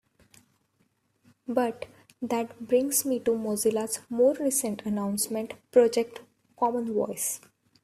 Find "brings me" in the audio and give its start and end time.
2.67-3.19